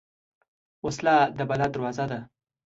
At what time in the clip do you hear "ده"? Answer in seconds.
2.11-2.19